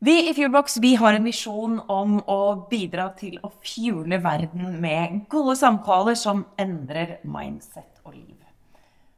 Vi 0.00 0.30
i 0.30 0.34
Fuelbox 0.34 0.76
vi 0.76 0.94
har 0.94 1.12
en 1.12 1.24
visjon 1.26 1.80
om 1.90 2.20
å 2.30 2.66
bidra 2.70 3.08
til 3.18 3.40
å 3.42 3.48
fuele 3.50 4.20
verden 4.22 4.76
med 4.78 5.24
gode 5.32 5.56
samtaler 5.58 6.14
som 6.14 6.44
endrer 6.54 7.16
mindset 7.26 7.98
og 8.04 8.14
liv. 8.14 8.36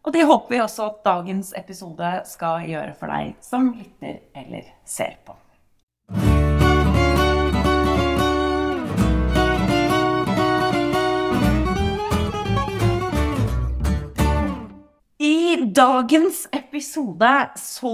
Og 0.01 0.15
det 0.17 0.25
håper 0.25 0.55
vi 0.55 0.63
også 0.65 0.87
at 0.87 1.03
dagens 1.05 1.53
episode 1.61 2.15
skal 2.25 2.65
gjøre 2.65 2.95
for 2.97 3.13
deg 3.13 3.35
som 3.45 3.69
lytter 3.77 4.23
eller 4.33 4.73
ser 4.89 5.19
på. 5.27 5.37
Dagens 15.81 16.45
episode 16.53 17.31
så 17.57 17.93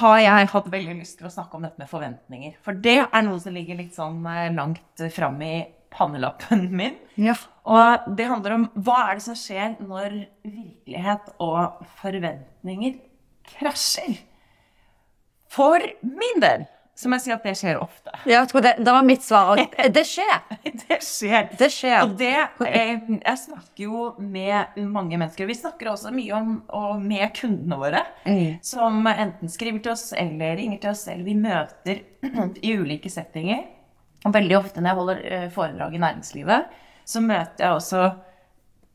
har 0.00 0.20
jeg 0.22 0.50
hatt 0.52 0.70
veldig 0.72 0.96
lyst 0.98 1.18
til 1.20 1.28
å 1.28 1.32
snakke 1.32 1.58
om 1.58 1.66
dette 1.66 1.80
med 1.80 1.90
forventninger. 1.90 2.56
For 2.64 2.78
det 2.86 3.00
er 3.04 3.26
noe 3.26 3.38
som 3.42 3.54
ligger 3.54 3.78
litt 3.78 3.94
sånn 3.96 4.24
eh, 4.26 4.48
langt 4.54 5.04
fram 5.14 5.38
i 5.44 5.56
pannelappen 5.94 6.66
min. 6.80 6.96
Ja. 7.20 7.36
Og 7.68 8.08
det 8.18 8.28
handler 8.30 8.56
om 8.56 8.66
hva 8.74 8.98
er 9.06 9.18
det 9.18 9.26
som 9.28 9.38
skjer 9.38 9.76
når 9.82 10.16
virkelighet 10.42 11.30
og 11.44 11.84
forventninger 12.00 12.98
krasjer? 13.54 14.18
For 15.48 15.84
min 16.04 16.42
del 16.44 16.66
så 16.98 17.06
må 17.10 17.14
jeg 17.14 17.22
si 17.28 17.30
at 17.30 17.44
det 17.46 17.52
skjer 17.60 17.76
ofte. 17.78 18.10
Ja, 18.26 18.40
det, 18.50 18.72
det 18.82 18.90
var 18.96 19.04
mitt 19.06 19.22
svar. 19.22 19.52
og 19.54 19.76
Det 19.94 20.02
skjer. 20.08 20.40
Det 20.64 20.98
skjer. 21.06 21.48
Det 21.60 21.68
skjer. 21.70 22.00
Og 22.02 22.16
det 22.18 22.32
jeg, 22.34 22.96
Jeg 23.22 23.38
snakker 23.44 23.84
jo 23.84 24.08
med 24.18 24.80
mange 24.90 25.14
mennesker. 25.20 25.46
Vi 25.46 25.54
snakker 25.54 25.92
også 25.92 26.10
mye 26.16 26.34
om 26.34 26.50
og 26.74 26.98
med 27.04 27.30
kundene 27.38 27.78
våre, 27.78 28.02
Mm. 28.26 28.58
som 28.66 29.06
enten 29.06 29.48
skriver 29.48 29.78
til 29.84 29.92
oss 29.94 30.08
eller 30.12 30.56
ringer 30.58 30.80
til 30.82 30.90
oss, 30.90 31.06
eller 31.08 31.24
vi 31.24 31.36
møter 31.38 32.02
i 32.66 32.74
ulike 32.76 33.10
settinger. 33.14 33.62
Og 34.26 34.34
veldig 34.34 34.56
ofte 34.58 34.82
når 34.82 34.90
jeg 34.90 34.98
holder 34.98 35.20
eh, 35.30 35.48
foredrag 35.54 35.94
i 35.94 36.02
næringslivet, 36.02 36.66
så 37.08 37.22
møter 37.22 37.62
jeg 37.68 37.76
også 37.78 38.02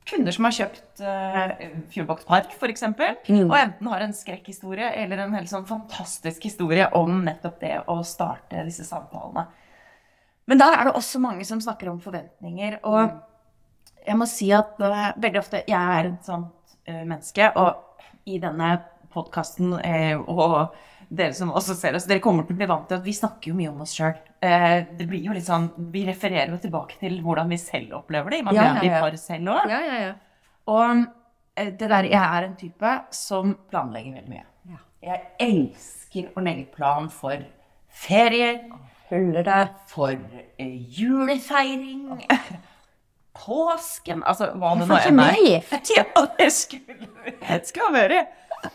kunder 0.10 0.36
som 0.36 0.46
har 0.48 0.56
kjøpt 0.58 1.02
uh, 1.02 1.66
Fuelbox 1.94 2.26
Park, 2.28 2.54
f.eks., 2.58 2.84
Mm. 3.30 3.50
og 3.50 3.56
enten 3.58 3.88
har 3.88 4.04
en 4.04 4.14
skrekkhistorie 4.16 4.90
eller 5.04 5.24
en 5.24 5.36
helt 5.38 5.50
sånn 5.52 5.66
fantastisk 5.70 6.44
historie 6.44 6.88
om 6.98 7.22
nettopp 7.26 7.60
det 7.62 7.76
å 7.88 8.00
starte 8.04 8.66
disse 8.68 8.84
samtalene. 8.88 9.46
Men 10.48 10.60
da 10.60 10.72
er 10.76 10.90
det 10.90 10.96
også 11.00 11.22
mange 11.24 11.46
som 11.48 11.62
snakker 11.64 11.90
om 11.90 12.02
forventninger. 12.04 12.82
Og 12.84 13.14
jeg 14.06 14.18
må 14.20 14.28
si 14.28 14.50
at 14.52 14.76
uh, 14.84 15.14
veldig 15.16 15.40
ofte 15.40 15.64
Jeg 15.68 16.00
er 16.00 16.10
et 16.12 16.26
sånt 16.28 16.76
uh, 16.90 17.04
menneske, 17.06 17.52
og 17.56 18.04
i 18.28 18.40
denne 18.44 18.74
podkasten 19.14 19.74
og 20.28 20.74
dere 21.14 21.34
som 21.38 21.52
også 21.54 21.76
ser 21.78 21.96
oss, 21.98 22.08
dere 22.10 22.22
kommer 22.24 22.46
til 22.48 22.56
å 22.56 22.60
bli 22.62 22.68
vant 22.70 22.88
til 22.90 22.98
at 22.98 23.06
vi 23.06 23.14
snakker 23.14 23.52
jo 23.52 23.58
mye 23.58 23.70
om 23.72 23.82
oss 23.86 23.94
sjøl. 23.98 24.16
det 24.42 25.06
blir 25.08 25.22
jo 25.24 25.34
litt 25.36 25.46
sånn 25.48 25.70
Vi 25.94 26.02
refererer 26.08 26.50
jo 26.52 26.58
tilbake 26.60 26.98
til 27.00 27.20
hvordan 27.24 27.50
vi 27.54 27.58
selv 27.62 27.94
opplever 28.00 28.30
det. 28.34 28.44
Man 28.44 28.56
Ja, 28.56 28.72
blir 28.80 28.90
ja, 28.90 28.96
ja. 28.98 29.02
par 29.06 29.16
selv 29.22 29.54
òg. 29.54 29.70
Ja, 29.70 29.82
ja, 29.88 30.00
ja. 30.08 30.14
Og 30.74 31.06
eh, 31.56 31.70
det 31.80 31.90
der, 31.90 32.04
jeg 32.10 32.24
er 32.24 32.48
en 32.48 32.56
type 32.60 32.94
som 33.12 33.54
planlegger 33.70 34.18
veldig 34.18 34.34
mye. 34.34 34.46
Ja. 34.74 34.82
Jeg 35.04 35.22
elsker 35.50 36.32
å 36.36 36.44
legge 36.44 36.66
plan 36.76 37.10
for 37.12 37.38
ferier, 37.94 38.62
følger 39.10 39.44
det. 39.44 39.62
for 39.92 40.12
eh, 40.58 40.78
julefeiring, 41.00 42.24
påsken 43.44 44.22
Altså 44.30 44.52
hva 44.60 44.76
det 44.78 44.88
nå 44.88 45.00
enn 45.10 45.20
er. 45.24 45.66
Ja, 45.98 46.06
det 46.38 46.52
skulle 46.54 46.98
det 47.44 47.60
skal 47.68 47.94
være. 47.94 48.26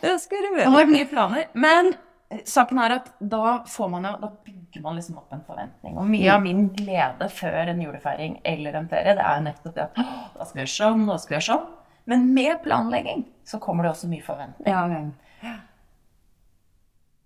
Det 0.03 0.17
skal 0.21 0.45
være. 0.53 0.65
Det 0.65 0.73
har 0.75 0.91
mye 0.91 1.07
planer. 1.09 1.45
Men 1.55 1.93
eh, 1.95 1.97
saken 2.29 2.81
er 2.83 2.95
at 2.99 3.09
da 3.21 3.63
får 3.69 3.89
man 3.89 4.05
jo 4.05 4.11
Da 4.21 4.29
bygger 4.45 4.83
man 4.85 4.99
liksom 4.99 5.17
opp 5.21 5.33
en 5.33 5.45
forventning. 5.47 5.97
Og 5.97 6.09
mye 6.11 6.29
av 6.35 6.43
min 6.45 6.67
glede 6.77 7.29
før 7.33 7.73
en 7.73 7.81
julefeiring 7.83 8.39
eller 8.45 8.77
en 8.77 8.89
ferie, 8.91 9.17
det 9.17 9.25
er 9.25 9.41
nettopp 9.47 9.75
det 9.79 9.87
at 9.87 9.97
da 10.35 10.45
skal 10.45 10.59
vi 10.59 10.65
gjøre 10.67 10.75
sånn, 10.75 11.07
da 11.09 11.17
skal 11.17 11.35
vi 11.35 11.39
gjøre 11.39 11.49
sånn. 11.49 11.67
Men 12.09 12.29
med 12.37 12.61
planlegging 12.65 13.25
så 13.49 13.61
kommer 13.61 13.85
det 13.85 13.95
også 13.95 14.11
mye 14.13 14.25
forventning. 14.25 14.69
Ja, 14.69 14.85
ja. 15.45 15.57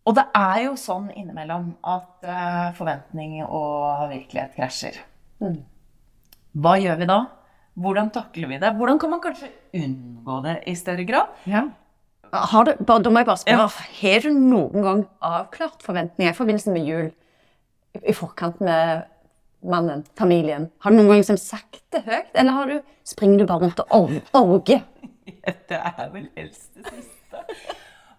Og 0.03 0.17
det 0.19 0.25
er 0.35 0.65
jo 0.65 0.73
sånn 0.79 1.13
innimellom 1.15 1.69
at 1.87 2.27
uh, 2.27 2.71
forventning 2.75 3.37
og 3.45 4.09
virkelighet 4.11 4.57
krasjer. 4.57 4.99
Mm. 5.43 5.61
Hva 6.63 6.75
gjør 6.83 6.99
vi 6.99 7.07
da? 7.11 7.21
Hvordan 7.83 8.11
takler 8.13 8.51
vi 8.51 8.59
det? 8.63 8.73
Hvordan 8.77 8.99
kan 9.01 9.15
man 9.15 9.23
kanskje 9.23 9.53
unngå 9.79 10.41
det 10.45 10.57
i 10.69 10.75
større 10.79 11.07
grad? 11.09 11.39
ja. 11.47 11.69
Har 12.33 12.65
du, 12.65 12.73
bare, 12.81 13.03
da 13.05 13.11
må 13.13 13.21
jeg 13.21 13.29
bare 13.29 13.41
spørre, 13.43 13.69
har 14.01 14.23
du 14.25 14.31
noen 14.33 14.85
gang 14.87 15.01
avklart 15.21 15.83
forventninger 15.85 16.33
i 16.33 16.37
forbindelse 16.37 16.73
med 16.73 16.87
jul? 16.89 17.11
I, 17.93 18.01
i 18.09 18.15
forkant 18.17 18.63
med 18.65 19.03
mannen, 19.69 20.07
familien? 20.19 20.71
Har 20.81 20.95
du 20.95 20.97
noen 20.97 21.13
gang 21.13 21.27
som 21.29 21.37
sagt 21.41 21.83
det 21.93 22.05
høyt, 22.07 22.33
eller 22.33 22.57
har 22.57 22.73
du, 22.73 22.79
springer 23.05 23.43
du 23.43 23.47
bare 23.51 23.67
rundt 23.67 23.85
og 23.85 24.17
orger? 24.33 24.83
Ja, 25.23 25.53
Det 25.71 25.79
er 25.79 26.09
vel 26.11 26.25
helst 26.35 26.73
det 26.75 26.89
siste. 26.91 27.43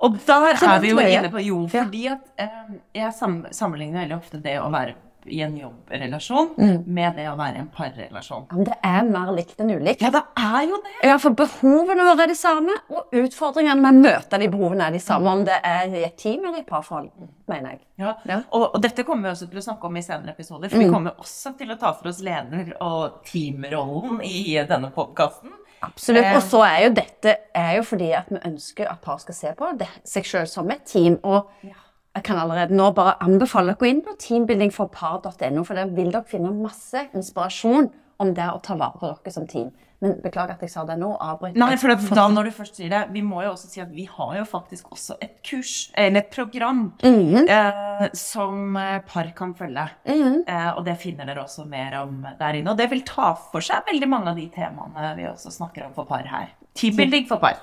Og 0.03 0.16
der 0.28 0.45
er 0.56 0.80
vi 0.80 0.91
jo 0.94 1.00
inne 1.03 1.30
på 1.31 1.41
jo, 1.44 1.57
fordi 1.72 2.06
at 2.12 2.30
eh, 2.40 2.78
jeg 2.95 3.12
sammenligner 3.16 4.06
veldig 4.06 4.16
ofte 4.18 4.40
det 4.44 4.56
å 4.59 4.69
være 4.72 4.95
i 5.25 5.41
en 5.41 5.57
jobbrelasjon 5.57 6.50
Mm. 6.57 6.84
med 6.88 7.16
det 7.16 7.28
å 7.29 7.35
være 7.38 7.56
i 7.56 7.59
en 7.59 7.67
parrelasjon. 7.75 8.45
Ja, 8.50 8.56
men 8.56 8.63
det 8.66 8.78
er 8.84 9.03
mer 9.03 9.31
likt 9.35 9.59
enn 9.61 9.72
ulikt. 9.72 10.01
Ja, 10.01 10.09
det 10.11 10.23
er 10.38 10.67
jo 10.67 10.79
det! 10.84 10.94
Ja, 11.09 11.17
for 11.17 11.31
behovene 11.31 12.03
våre 12.07 12.23
er 12.23 12.28
de 12.28 12.35
samme, 12.35 12.75
og 12.89 13.11
utfordringene 13.11 13.79
med 13.81 13.94
å 13.94 14.03
møte 14.12 14.39
de 14.39 14.47
behovene 14.47 14.88
er 14.88 14.91
de 14.91 15.00
samme, 15.00 15.28
om 15.31 15.44
det 15.45 15.59
er 15.63 15.88
i 15.94 16.03
et 16.03 16.17
team 16.17 16.45
eller 16.45 16.59
i 16.59 16.63
parforhold, 16.67 17.09
mener 17.47 17.72
jeg. 17.75 17.79
Ja. 17.97 18.16
Ja. 18.25 18.41
Og, 18.51 18.69
og 18.75 18.81
dette 18.81 19.03
kommer 19.07 19.29
vi 19.29 19.33
også 19.35 19.50
til 19.50 19.59
å 19.62 19.66
snakke 19.67 19.85
om 19.85 19.97
i 19.97 20.01
senere 20.01 20.33
episoder, 20.33 20.69
for 20.69 20.78
vi 20.79 20.89
kommer 20.89 21.16
også 21.19 21.56
til 21.57 21.72
å 21.72 21.79
ta 21.79 21.94
for 21.94 22.09
oss 22.09 22.22
leder- 22.22 22.73
og 22.81 23.23
teamrollen 23.29 24.22
i 24.23 24.56
denne 24.67 24.91
podkasten. 24.94 25.51
Absolutt. 25.83 26.23
Eh. 26.23 26.35
Og 26.38 26.44
så 26.47 26.62
er 26.63 26.78
jo 26.85 26.91
dette 26.95 27.33
er 27.53 27.73
jo 27.78 27.83
fordi 27.83 28.13
at 28.16 28.29
vi 28.31 28.39
ønsker 28.47 28.88
at 28.89 29.01
par 29.03 29.17
skal 29.19 29.35
se 29.35 29.51
på 29.59 29.72
det, 29.78 29.89
seg 30.07 30.25
selv 30.29 30.47
som 30.47 30.72
et 30.72 30.85
team. 30.88 31.17
Og 31.28 31.50
jeg 32.16 32.24
kan 32.24 32.38
allerede 32.38 32.75
nå 32.78 32.91
bare 32.94 33.16
anbefale 33.25 33.74
dere 33.74 33.75
å 33.75 33.79
gå 33.81 33.90
inn 33.90 34.01
på 34.06 34.13
teambuildingforpar.no, 34.22 35.63
for 35.66 35.74
der 35.79 35.90
vil 35.96 36.12
dere 36.13 36.25
finne 36.29 36.51
masse 36.53 37.07
inspirasjon 37.13 37.90
om 38.22 38.34
det 38.38 38.46
å 38.53 38.59
ta 38.63 38.75
vare 38.78 39.00
på 39.00 39.09
dere 39.09 39.34
som 39.34 39.47
team. 39.50 39.72
Men 40.03 40.18
beklager 40.19 40.57
at 40.57 40.62
jeg 40.66 40.69
sa 40.74 40.81
det 40.84 40.97
nå. 41.00 41.13
Avbryt. 41.24 41.56
Nei, 41.56 41.78
for 41.79 41.88
det, 41.94 42.09
da 42.12 42.25
når 42.28 42.50
du 42.50 42.51
først 42.51 42.75
sier 42.75 42.90
det, 42.91 43.00
vi 43.16 43.22
må 43.24 43.40
jo 43.46 43.53
også 43.53 43.69
si 43.72 43.79
at 43.79 43.90
vi 43.96 44.03
har 44.12 44.34
jo 44.35 44.44
faktisk 44.50 44.90
også 44.91 45.16
et 45.24 45.38
kurs, 45.47 45.91
eller 45.96 46.19
et 46.19 46.29
program, 46.34 46.81
Mhm. 47.01 47.47
eh, 47.47 48.09
som 48.13 48.75
eh, 48.78 49.00
par 49.07 49.31
kan 49.34 49.53
følge. 49.56 49.88
Mhm. 50.06 50.44
Eh, 50.45 50.72
og 50.78 50.84
det 50.85 50.97
finner 51.00 51.25
dere 51.25 51.45
også 51.45 51.66
mer 51.66 51.95
om 52.01 52.28
der 52.38 52.53
inne. 52.59 52.69
Og 52.72 52.78
det 52.78 52.90
vil 52.91 53.01
ta 53.01 53.34
for 53.34 53.62
seg 53.62 53.85
veldig 53.88 54.09
mange 54.09 54.28
av 54.28 54.35
de 54.35 54.50
temaene 54.50 55.16
vi 55.16 55.24
også 55.24 55.50
snakker 55.56 55.85
om 55.88 55.94
for 55.94 56.06
par 56.06 56.28
her. 56.28 56.50
Teambuilding 56.75 57.25
for 57.28 57.38
par. 57.40 57.56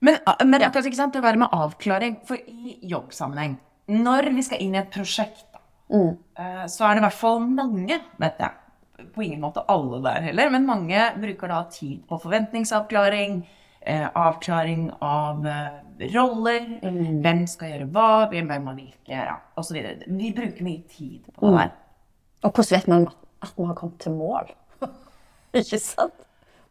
Men, 0.00 0.16
ah, 0.26 0.38
men 0.44 0.60
ja. 0.64 0.70
ikke 0.72 0.96
sant, 0.96 1.12
det 1.14 1.22
være 1.24 1.40
med 1.42 1.52
avklaring, 1.52 2.20
for 2.28 2.40
i 2.48 2.78
jobbsammenheng, 2.88 3.58
når 3.90 4.30
vi 4.34 4.44
skal 4.46 4.62
inn 4.64 4.74
i 4.76 4.82
et 4.82 4.92
prosjekt, 4.94 5.46
Mm. 5.90 6.16
eh, 6.38 6.66
så 6.70 6.84
er 6.86 6.94
det 6.94 7.00
i 7.00 7.06
hvert 7.08 7.18
fall 7.18 7.40
mange, 7.40 7.96
vet 8.22 8.36
jeg, 8.38 8.50
på 9.12 9.24
ingen 9.24 9.40
måte 9.40 9.64
alle 9.68 9.98
der 10.04 10.20
heller, 10.22 10.50
men 10.54 10.66
mange 10.66 11.00
bruker 11.18 11.48
da 11.48 11.64
tid 11.64 12.04
på 12.06 12.18
forventningsavklaring, 12.22 13.40
eh, 13.82 14.06
avklaring 14.14 14.92
av 15.02 15.44
eh, 15.46 15.80
roller, 16.14 16.60
Mm. 16.82 17.20
hvem 17.22 17.46
skal 17.48 17.72
gjøre 17.72 17.90
hva, 17.90 18.28
hvem 18.30 18.46
man 18.64 18.78
og 19.56 19.64
så 19.64 19.74
videre. 19.74 20.06
Vi 20.06 20.32
bruker 20.32 20.62
mye 20.62 20.82
tid 20.88 21.26
på 21.34 21.50
det 21.50 21.58
her. 21.58 21.72
Og 22.44 22.52
hvordan 22.52 22.70
vet 22.70 22.88
man 22.88 23.08
at 23.42 23.58
man 23.58 23.66
har 23.66 23.74
kommet 23.74 23.98
til 23.98 24.12
mål? 24.12 24.50
ikke 25.54 25.78
sant? 25.78 26.14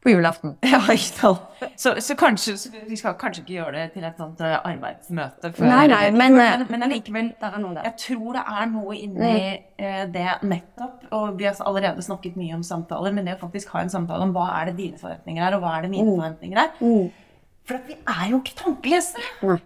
På 0.03 0.09
julaften. 0.13 0.53
Ja, 0.63 0.79
ikke 0.93 1.09
sant. 1.19 1.39
Så, 1.75 1.91
så 1.99 2.15
kanskje, 2.15 2.53
så 2.57 2.69
vi 2.87 2.95
skal 2.95 3.13
kanskje 3.19 3.41
ikke 3.43 3.53
gjøre 3.57 3.71
det 3.75 3.85
til 3.93 4.03
et 4.07 4.17
sånt 4.21 4.39
eh, 4.41 4.53
arbeidsmøte. 4.63 5.51
før- 5.57 5.67
Nei, 5.67 5.87
nei, 5.91 6.05
men, 6.15 6.37
eh, 6.39 6.53
men, 6.57 6.65
men 6.71 6.83
allikevel, 6.87 7.31
Der 7.41 7.55
er 7.57 7.59
noe 7.59 7.73
der. 7.75 7.83
jeg 7.89 7.95
tror 8.05 8.37
det 8.37 8.43
er 8.47 8.65
noe 8.71 8.95
inni 8.95 9.31
eh, 9.77 10.05
det 10.13 10.27
nettopp, 10.47 11.03
og 11.11 11.37
vi 11.39 11.43
har 11.49 11.59
allerede 11.67 12.01
snakket 12.05 12.37
mye 12.39 12.55
om 12.55 12.63
samtaler, 12.63 13.11
men 13.13 13.25
det 13.27 13.35
å 13.35 13.41
faktisk 13.43 13.73
ha 13.75 13.81
en 13.83 13.91
samtale 13.91 14.23
om 14.23 14.31
hva 14.37 14.47
er 14.61 14.71
det 14.71 14.77
dine 14.79 14.97
forventninger 15.01 15.43
er, 15.49 15.57
og 15.59 15.65
hva 15.65 15.75
er 15.77 15.81
det 15.87 15.91
mine 15.97 16.15
forventninger 16.15 16.63
er. 16.63 16.71
Mm. 16.79 17.11
For 17.67 17.75
at 17.81 17.87
vi 17.91 17.97
er 18.07 18.25
jo 18.31 18.39
ikke 18.39 18.55
tankelesere. 18.63 19.27
Nei. 19.43 19.59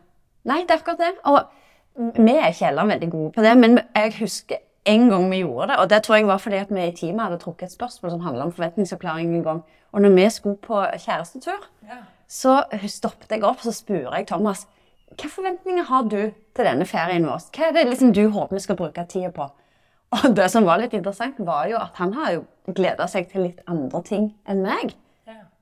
Nei, 0.50 0.62
det 0.66 0.72
er 0.72 0.82
akkurat 0.82 1.00
det. 1.06 1.14
Og 1.30 2.18
vi 2.18 2.34
er 2.40 2.50
ikke 2.50 2.66
heller 2.72 2.90
veldig 2.90 3.12
gode 3.14 3.32
på 3.38 3.42
det, 3.46 3.54
men 3.62 3.78
jeg 3.96 4.16
husker 4.18 4.58
en 4.86 5.10
gang 5.10 5.30
vi 5.32 5.40
gjorde 5.44 5.70
det, 5.72 5.78
og 5.80 5.90
det 5.90 6.02
tror 6.04 6.16
jeg 6.16 6.28
var 6.28 6.42
fordi 6.44 6.60
at 6.60 6.72
vi 6.74 6.86
i 6.88 6.96
teamet 6.96 7.24
hadde 7.24 7.40
trukket 7.40 7.70
et 7.70 7.76
spørsmål 7.76 8.12
som 8.12 8.24
handlet 8.26 8.50
om 8.50 8.52
forventningsoppklaring 8.52 9.36
en 9.36 9.44
gang. 9.44 9.64
Og 9.92 10.02
når 10.02 10.16
vi 10.16 10.30
skulle 10.30 10.58
på 10.58 10.84
kjærestetur, 11.06 11.68
så 12.28 12.64
stoppet 12.88 13.32
jeg 13.32 13.44
opp 13.44 13.62
og 13.62 13.68
så 13.68 13.76
spurte 13.76 14.18
jeg 14.18 14.28
Thomas 14.28 14.66
hva 15.14 15.30
forventninger 15.30 15.86
har 15.86 16.08
du 16.10 16.18
til 16.34 16.66
denne 16.66 16.86
ferien 16.90 17.28
vår? 17.28 17.46
Hva 17.54 17.68
er 17.70 17.76
det 17.76 17.84
liksom 17.90 18.14
du 18.16 18.24
håper 18.34 18.58
vi 18.58 18.64
skal 18.64 18.80
bruke 18.80 19.06
tida 19.10 19.30
på? 19.36 19.46
Og 20.14 20.36
det 20.38 20.50
som 20.54 20.66
var 20.66 20.82
litt 20.82 20.94
interessant, 20.94 21.40
var 21.42 21.68
jo 21.70 21.78
at 21.80 21.98
han 22.02 22.14
har 22.18 22.36
jo 22.36 22.44
gleda 22.74 23.08
seg 23.10 23.30
til 23.32 23.48
litt 23.48 23.64
andre 23.70 24.02
ting 24.06 24.30
enn 24.50 24.62
meg. 24.66 24.94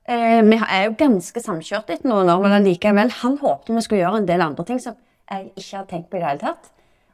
Eh, 0.09 0.41
vi 0.43 0.57
er 0.57 0.87
jo 0.87 0.95
ganske 0.99 1.43
samkjørt 1.43 1.91
etter 1.93 2.09
noen 2.09 2.29
år, 2.33 2.41
men 2.43 2.65
likevel, 2.65 3.11
han 3.21 3.37
håpte 3.39 3.75
vi 3.75 3.83
skulle 3.85 4.01
gjøre 4.01 4.21
en 4.23 4.27
del 4.27 4.43
andre 4.43 4.65
ting 4.67 4.81
som 4.81 4.97
jeg 5.31 5.51
ikke 5.53 5.77
hadde 5.77 5.91
tenkt 5.91 6.09
på 6.11 6.17
i 6.17 6.23
det 6.23 6.29
hele 6.29 6.43
tatt. 6.43 6.71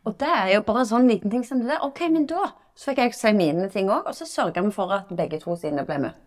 Og 0.08 0.16
det 0.22 0.30
er 0.32 0.54
jo 0.56 0.64
bare 0.64 0.86
en 0.86 0.90
sånn 0.90 1.10
liten 1.10 1.34
ting 1.34 1.44
som 1.44 1.60
det 1.60 1.68
der. 1.74 1.84
Ok, 1.84 2.06
men 2.14 2.28
da 2.30 2.54
så 2.78 2.92
fikk 2.92 3.02
jeg 3.02 3.18
si 3.18 3.34
mine 3.36 3.68
ting 3.74 3.90
òg, 3.90 4.06
og 4.08 4.16
så 4.16 4.28
sørga 4.30 4.62
vi 4.64 4.72
for 4.72 4.94
at 4.96 5.10
begge 5.18 5.40
to 5.42 5.56
sine 5.60 5.84
ble 5.86 5.98
møtt. 6.06 6.24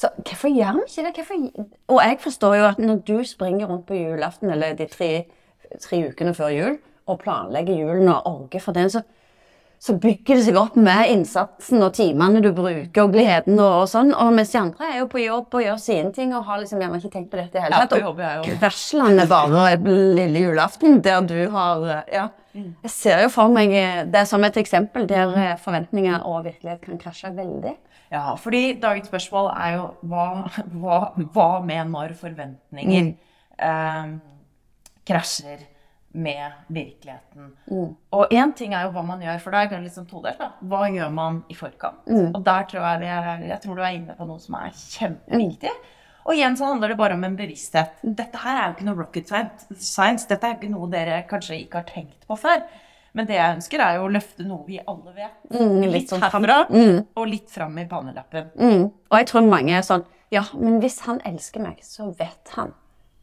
Så 0.00 0.08
hvorfor 0.16 0.50
gjør 0.50 0.80
vi 0.80 0.86
ikke 0.88 1.04
det? 1.06 1.12
Hvorfor... 1.14 1.66
Og 1.94 2.00
jeg 2.02 2.18
forstår 2.20 2.54
jo 2.58 2.64
at 2.66 2.80
når 2.82 3.02
du 3.06 3.18
springer 3.24 3.68
rundt 3.70 3.86
på 3.86 3.94
julaften 3.94 4.50
eller 4.50 4.74
de 4.74 4.88
tre, 4.90 5.10
tre 5.80 6.00
ukene 6.08 6.34
før 6.34 6.50
jul 6.50 6.78
og 7.06 7.20
planlegger 7.20 7.78
julen 7.78 8.08
og 8.08 8.26
orger 8.26 8.64
for 8.64 8.74
den, 8.74 8.90
så, 8.90 9.04
så 9.84 9.92
bygger 10.00 10.38
det 10.38 10.44
seg 10.46 10.56
opp 10.56 10.76
med 10.80 11.10
innsatsen 11.12 11.82
og 11.84 11.90
timene 11.98 12.40
du 12.40 12.48
bruker 12.56 13.02
og 13.02 13.10
gleden 13.12 13.58
og, 13.58 13.82
og 13.82 13.88
sånn. 13.90 14.14
Og 14.16 14.30
mens 14.32 14.54
de 14.54 14.60
andre 14.62 14.86
er 14.88 15.02
jo 15.02 15.08
på 15.12 15.20
jobb 15.20 15.56
og 15.58 15.64
gjør 15.66 15.82
sine 15.82 16.12
ting 16.16 16.32
og 16.32 16.46
har 16.48 16.62
liksom 16.62 16.80
gjerne 16.80 17.00
ikke 17.02 17.10
tenkt 17.12 17.28
på 17.34 17.40
dette 17.40 17.60
i 17.60 17.64
hele 17.66 17.82
tatt. 17.82 17.92
Ja, 18.00 18.12
Og 18.40 18.48
er 18.48 19.20
er 19.20 19.28
bare 19.28 19.74
lille 20.16 20.44
julaften, 20.46 21.02
der 21.04 21.20
du 21.28 21.36
har 21.52 21.84
Ja. 22.12 22.30
Jeg 22.54 22.90
ser 22.90 23.22
jo 23.24 23.28
for 23.34 23.50
meg 23.50 23.72
det 23.74 24.12
det 24.14 24.28
som 24.30 24.44
et 24.46 24.56
eksempel 24.56 25.08
der 25.10 25.32
eh, 25.34 25.56
forventninger 25.58 26.22
og 26.22 26.44
virkelighet 26.44 26.80
kan 26.86 27.00
krasje 27.02 27.32
veldig. 27.34 27.74
Ja, 28.12 28.36
fordi 28.38 28.78
dagens 28.80 29.08
spørsmål 29.10 29.50
er 29.58 29.74
jo 29.74 29.88
hva, 30.06 30.26
hva, 30.70 30.98
hva 31.34 31.48
med 31.66 31.90
når 31.90 32.14
forventninger 32.20 33.10
eh, 33.58 34.12
krasjer 35.04 35.66
med 36.14 36.52
virkeligheten. 36.68 37.50
Og 38.14 38.32
én 38.32 38.52
ting 38.56 38.74
er 38.74 38.86
jo 38.86 38.92
hva 38.94 39.02
man 39.06 39.22
gjør, 39.24 39.40
for 39.42 39.54
da 39.54 39.64
er 39.64 39.82
det 39.82 39.92
sånn 39.94 40.06
todelt. 40.10 40.38
da. 40.38 40.52
Hva 40.62 40.86
gjør 40.92 41.10
man 41.14 41.42
i 41.50 41.56
forkant? 41.58 42.06
Og 42.06 42.40
der 42.46 42.70
tror 42.70 42.86
jeg, 42.86 43.10
er, 43.10 43.44
jeg 43.48 43.60
tror 43.64 43.76
du 43.76 43.82
er 43.82 43.98
inne 43.98 44.16
på 44.18 44.28
noe 44.28 44.42
som 44.42 44.56
er 44.60 44.70
kjempeviktig. 44.78 45.74
Og 46.24 46.38
igjen 46.38 46.56
så 46.56 46.70
handler 46.70 46.94
det 46.94 46.96
bare 46.96 47.18
om 47.18 47.24
en 47.26 47.36
bevissthet. 47.36 47.98
Dette 48.02 48.40
her 48.40 48.56
er 48.56 48.66
jo 48.68 48.76
ikke 48.78 48.86
noe 48.86 49.00
rocket 49.02 49.28
science. 49.76 50.24
Dette 50.30 50.46
er 50.46 50.54
jo 50.54 50.60
ikke 50.62 50.72
noe 50.72 50.88
dere 50.92 51.20
kanskje 51.28 51.58
ikke 51.60 51.82
har 51.82 51.90
tenkt 51.90 52.24
på 52.28 52.38
før. 52.40 52.62
Men 53.14 53.28
det 53.28 53.36
jeg 53.36 53.56
ønsker, 53.58 53.82
er 53.84 53.98
jo 53.98 54.06
å 54.08 54.10
løfte 54.10 54.46
noe 54.46 54.64
vi 54.66 54.80
alle 54.80 55.12
vet. 55.14 55.36
Mm, 55.52 55.74
litt 55.84 55.92
litt 55.92 56.10
sånn 56.10 56.24
herfra, 56.24 56.56
og 57.14 57.28
litt 57.30 57.52
fram 57.52 57.76
i 57.78 57.84
pannelappen. 57.90 58.48
Mm. 58.58 58.88
Og 58.90 59.18
jeg 59.20 59.28
tror 59.30 59.46
mange 59.46 59.76
er 59.76 59.86
sånn 59.86 60.06
Ja, 60.34 60.42
men 60.58 60.80
hvis 60.82 60.96
han 61.04 61.20
elsker 61.28 61.62
meg, 61.62 61.84
så 61.86 62.08
vet 62.18 62.56
han 62.56 62.72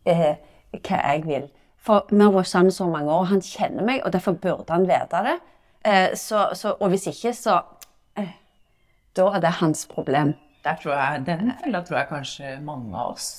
eh, 0.07 0.37
hva 0.77 1.01
jeg 1.01 1.25
vil. 1.25 1.49
For 1.81 2.05
vi 2.11 2.21
har 2.21 2.33
vært 2.33 2.51
sammen 2.51 2.73
så 2.73 2.85
mange 2.89 3.11
år, 3.11 3.29
han 3.31 3.41
kjenner 3.41 3.85
meg, 3.85 4.03
og 4.05 4.13
derfor 4.13 4.37
burde 4.37 4.69
han 4.69 4.85
vite 4.89 5.23
det. 5.25 5.37
Eh, 5.85 6.11
så, 6.17 6.51
så, 6.53 6.75
og 6.77 6.93
hvis 6.93 7.07
ikke, 7.09 7.33
så 7.33 7.61
eh, 8.17 8.35
Da 9.17 9.25
er 9.35 9.41
det 9.41 9.55
hans 9.59 9.87
problem. 9.89 10.35
Jeg, 10.65 11.23
Den 11.25 11.51
fella 11.63 11.81
tror 11.81 11.97
jeg 11.97 12.07
kanskje 12.11 12.59
mange 12.61 12.93
av 12.93 13.15
oss 13.15 13.31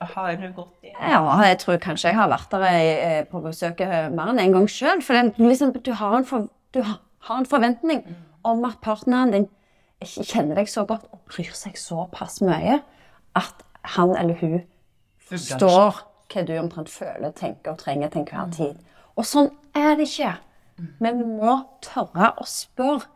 har 0.00 0.36
gått 0.54 0.86
i. 0.86 0.92
Ja, 0.92 1.20
jeg 1.42 1.58
tror 1.58 1.80
kanskje 1.82 2.12
jeg 2.12 2.18
har 2.18 2.30
vært 2.30 2.54
der 2.54 2.66
eh, 2.70 3.24
på 3.26 3.40
besøk 3.42 3.80
eh, 3.82 4.06
mer 4.14 4.30
enn 4.30 4.38
en 4.42 4.54
gang 4.54 4.68
sjøl. 4.70 5.02
For 5.02 5.18
den, 5.18 5.32
liksom, 5.42 5.74
du, 5.74 5.92
har 5.98 6.18
en 6.20 6.26
for, 6.28 6.48
du 6.74 6.82
har, 6.84 7.00
har 7.26 7.42
en 7.42 7.50
forventning 7.50 8.04
om 8.46 8.62
at 8.68 8.78
partneren 8.84 9.34
din 9.34 9.48
kjenner 10.06 10.60
deg 10.60 10.70
så 10.70 10.84
godt 10.86 11.08
og 11.10 11.24
bryr 11.26 11.50
seg 11.56 11.74
såpass 11.78 12.38
mye 12.46 12.78
at 13.38 13.64
han 13.96 14.14
eller 14.14 14.38
hun 14.38 14.60
forstår 15.28 16.04
hva 16.32 16.44
du 16.44 16.54
omtrent 16.58 16.90
føler, 16.92 17.32
tenker 17.36 17.72
og 17.72 17.80
trenger 17.80 18.12
til 18.12 18.24
enhver 18.24 18.50
tid. 18.54 18.80
Og 19.18 19.26
sånn 19.26 19.50
er 19.76 19.96
det 19.98 20.08
ikke. 20.08 20.34
Men 21.02 21.18
vi 21.18 21.26
må 21.26 21.54
tørre 21.82 22.34
å 22.38 22.46
spørre 22.46 23.08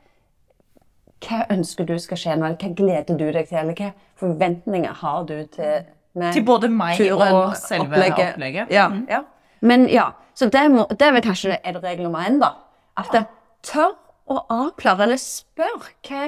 hva 1.23 1.45
ønsker 1.55 1.87
du 1.87 1.95
skal 2.03 2.19
skje 2.19 2.35
nå, 2.35 2.49
eller 2.49 2.59
hva 2.59 2.73
gleder 2.79 3.19
du 3.19 3.29
deg 3.29 3.47
til, 3.47 3.61
eller 3.61 3.79
hva 3.79 3.93
forventninger 4.19 4.97
har 5.03 5.29
du 5.29 5.37
til? 5.55 5.85
Til 6.13 6.45
både 6.45 6.69
meg 6.69 6.99
turen, 6.99 7.31
og 7.33 7.55
selve 7.57 8.01
opplegget. 8.03 8.73
Ja, 8.75 8.89
ja. 9.09 9.23
Men 9.63 9.87
ja, 9.89 10.11
så 10.35 10.49
det, 10.53 10.65
må, 10.75 10.85
det 10.91 11.07
er 11.07 11.15
vel 11.15 11.25
kanskje 11.25 11.57
er 11.57 11.77
det 11.77 11.85
regel 11.85 12.09
nummer 12.09 12.27
én, 12.27 12.41
da. 12.43 12.51
At 12.99 13.13
det 13.15 13.23
tør 13.65 13.95
å 14.29 14.41
avklare, 14.53 15.07
eller 15.07 15.21
spør 15.21 15.87
hva 16.09 16.27